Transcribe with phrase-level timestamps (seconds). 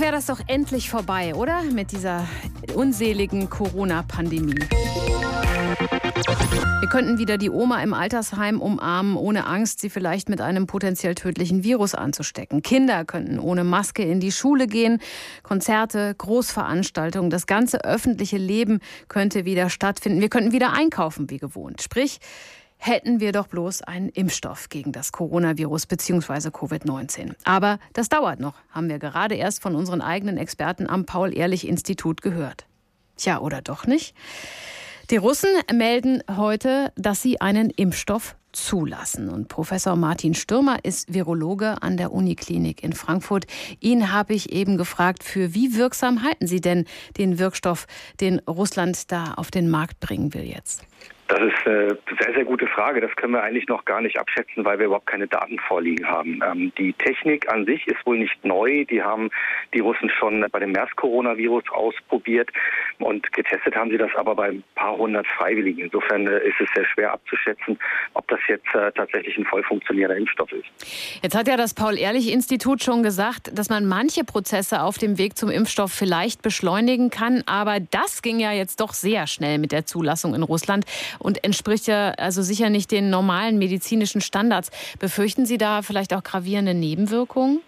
[0.00, 1.62] wäre das doch endlich vorbei, oder?
[1.62, 2.26] Mit dieser
[2.74, 4.58] unseligen Corona-Pandemie.
[6.80, 11.14] Wir könnten wieder die Oma im Altersheim umarmen, ohne Angst, sie vielleicht mit einem potenziell
[11.14, 12.62] tödlichen Virus anzustecken.
[12.62, 15.00] Kinder könnten ohne Maske in die Schule gehen.
[15.42, 20.20] Konzerte, Großveranstaltungen, das ganze öffentliche Leben könnte wieder stattfinden.
[20.20, 21.82] Wir könnten wieder einkaufen wie gewohnt.
[21.82, 22.20] Sprich,
[22.86, 26.48] hätten wir doch bloß einen Impfstoff gegen das Coronavirus bzw.
[26.50, 27.34] Covid-19.
[27.44, 32.66] Aber das dauert noch, haben wir gerade erst von unseren eigenen Experten am Paul-Ehrlich-Institut gehört.
[33.16, 34.14] Tja, oder doch nicht?
[35.08, 39.30] Die Russen melden heute, dass sie einen Impfstoff zulassen.
[39.30, 43.46] Und Professor Martin Stürmer ist Virologe an der Uniklinik in Frankfurt.
[43.80, 46.84] Ihn habe ich eben gefragt, für wie wirksam halten Sie denn
[47.16, 47.86] den Wirkstoff,
[48.20, 50.84] den Russland da auf den Markt bringen will jetzt?
[51.28, 53.00] Das ist eine sehr, sehr gute Frage.
[53.00, 56.40] Das können wir eigentlich noch gar nicht abschätzen, weil wir überhaupt keine Daten vorliegen haben.
[56.44, 58.84] Ähm, die Technik an sich ist wohl nicht neu.
[58.84, 59.30] Die haben
[59.72, 62.50] die Russen schon bei dem MERS-Coronavirus ausprobiert
[62.98, 65.84] und getestet haben sie das aber bei ein paar hundert Freiwilligen.
[65.84, 67.78] Insofern äh, ist es sehr schwer abzuschätzen,
[68.12, 70.66] ob das jetzt äh, tatsächlich ein voll funktionierender Impfstoff ist.
[71.22, 75.48] Jetzt hat ja das Paul-Ehrlich-Institut schon gesagt, dass man manche Prozesse auf dem Weg zum
[75.48, 77.42] Impfstoff vielleicht beschleunigen kann.
[77.46, 80.84] Aber das ging ja jetzt doch sehr schnell mit der Zulassung in Russland
[81.24, 84.70] und entspricht ja also sicher nicht den normalen medizinischen Standards.
[84.98, 87.60] Befürchten Sie da vielleicht auch gravierende Nebenwirkungen?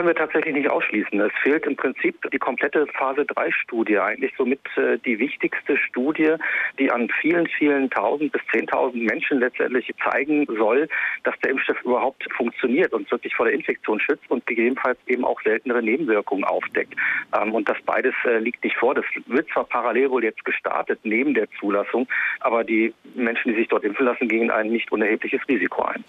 [0.00, 1.20] Können wir tatsächlich nicht ausschließen.
[1.20, 6.36] Es fehlt im Prinzip die komplette Phase 3 Studie, eigentlich somit äh, die wichtigste Studie,
[6.78, 10.88] die an vielen, vielen tausend bis zehntausend Menschen letztendlich zeigen soll,
[11.24, 15.38] dass der Impfstoff überhaupt funktioniert und wirklich vor der Infektion schützt und gegebenenfalls eben auch
[15.42, 16.94] seltenere Nebenwirkungen aufdeckt.
[17.38, 18.94] Ähm, und das beides äh, liegt nicht vor.
[18.94, 22.08] Das wird zwar parallel wohl jetzt gestartet neben der Zulassung,
[22.40, 26.02] aber die Menschen, die sich dort impfen lassen, gehen ein nicht unerhebliches Risiko ein.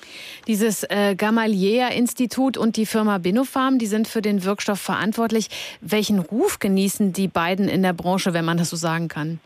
[0.47, 5.50] Dieses äh, Gamalier-Institut und die Firma Binopharm, die sind für den Wirkstoff verantwortlich.
[5.82, 9.40] Welchen Ruf genießen die beiden in der Branche, wenn man das so sagen kann?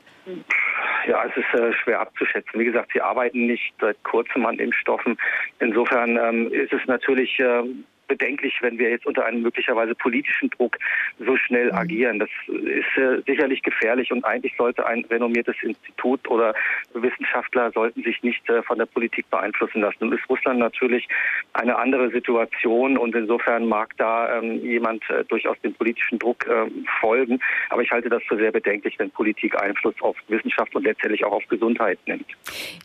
[1.07, 2.59] Ja, es ist äh, schwer abzuschätzen.
[2.59, 5.17] Wie gesagt, sie arbeiten nicht seit kurzem an Impfstoffen.
[5.59, 7.63] Insofern ähm, ist es natürlich äh,
[8.07, 10.77] bedenklich, wenn wir jetzt unter einem möglicherweise politischen Druck
[11.19, 11.77] so schnell mhm.
[11.77, 12.19] agieren.
[12.19, 16.53] Das ist äh, sicherlich gefährlich und eigentlich sollte ein renommiertes Institut oder
[16.93, 19.97] Wissenschaftler sollten sich nicht äh, von der Politik beeinflussen lassen.
[19.99, 21.07] Nun ist Russland natürlich
[21.53, 26.85] eine andere Situation und insofern mag da ähm, jemand äh, durchaus dem politischen Druck ähm,
[26.99, 27.39] folgen.
[27.69, 31.33] Aber ich halte das für sehr bedenklich, wenn Politik Einfluss auf Wissenschaft und letztendlich auch
[31.33, 32.25] auf Gesundheit nimmt.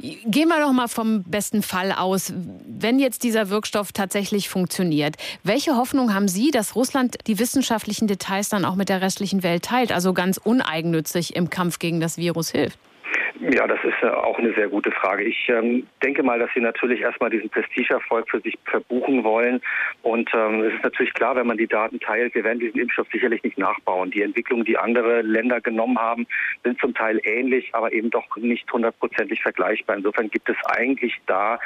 [0.01, 2.33] Gehen wir doch mal vom besten Fall aus.
[2.67, 5.17] Wenn jetzt dieser Wirkstoff tatsächlich funktioniert, wird.
[5.43, 9.65] Welche Hoffnung haben Sie, dass Russland die wissenschaftlichen Details dann auch mit der restlichen Welt
[9.65, 12.79] teilt, also ganz uneigennützig im Kampf gegen das Virus hilft?
[13.41, 15.25] Ja, das ist äh, auch eine sehr gute Frage.
[15.25, 19.63] Ich ähm, denke mal, dass Sie natürlich erstmal diesen Prestigeerfolg für sich verbuchen wollen.
[20.03, 23.07] Und ähm, es ist natürlich klar, wenn man die Daten teilt, wir werden diesen Impfstoff
[23.11, 24.11] sicherlich nicht nachbauen.
[24.11, 26.27] Die Entwicklungen, die andere Länder genommen haben,
[26.65, 29.97] sind zum Teil ähnlich, aber eben doch nicht hundertprozentig vergleichbar.
[29.97, 31.59] Insofern gibt es eigentlich da,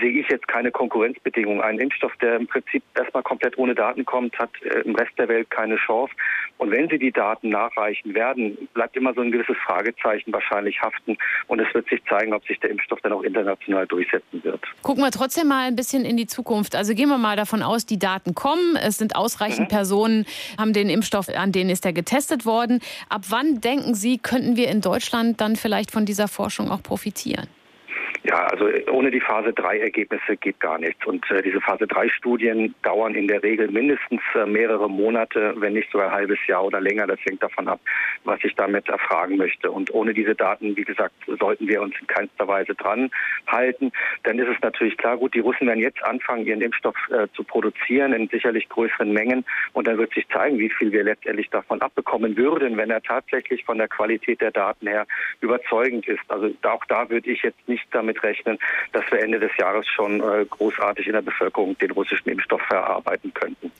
[0.00, 1.62] sehe ich jetzt keine Konkurrenzbedingungen.
[1.62, 5.26] Ein Impfstoff, der im Prinzip erstmal komplett ohne Daten kommt, hat äh, im Rest der
[5.26, 6.12] Welt keine Chance.
[6.58, 10.91] Und wenn Sie die Daten nachreichen werden, bleibt immer so ein gewisses Fragezeichen wahrscheinlich haften
[10.92, 11.16] verkraften.
[11.46, 14.60] Und es wird sich zeigen, ob sich der Impfstoff dann auch international durchsetzen wird.
[14.82, 16.74] Gucken wir trotzdem mal ein bisschen in die Zukunft.
[16.74, 18.76] Also gehen wir mal davon aus, die Daten kommen.
[18.76, 19.74] Es sind ausreichend mhm.
[19.74, 20.26] Personen,
[20.58, 22.80] haben den Impfstoff, an denen ist er getestet worden.
[23.08, 27.46] Ab wann denken Sie, könnten wir in Deutschland dann vielleicht von dieser Forschung auch profitieren?
[28.24, 31.04] Ja, also ohne die Phase 3 Ergebnisse geht gar nichts.
[31.06, 35.72] Und äh, diese Phase 3 Studien dauern in der Regel mindestens äh, mehrere Monate, wenn
[35.72, 37.08] nicht sogar ein halbes Jahr oder länger.
[37.08, 37.80] Das hängt davon ab,
[38.22, 39.72] was ich damit erfragen möchte.
[39.72, 43.10] Und ohne diese Daten, wie gesagt, sollten wir uns in keinster Weise dran
[43.48, 43.90] halten.
[44.22, 47.42] Dann ist es natürlich klar, gut, die Russen werden jetzt anfangen, ihren Impfstoff äh, zu
[47.42, 49.44] produzieren in sicherlich größeren Mengen.
[49.72, 53.64] Und dann wird sich zeigen, wie viel wir letztendlich davon abbekommen würden, wenn er tatsächlich
[53.64, 55.06] von der Qualität der Daten her
[55.40, 56.22] überzeugend ist.
[56.28, 58.58] Also auch da würde ich jetzt nicht damit damit rechnen,
[58.92, 63.32] dass wir Ende des Jahres schon äh, großartig in der Bevölkerung den russischen Impfstoff verarbeiten
[63.34, 63.70] könnten.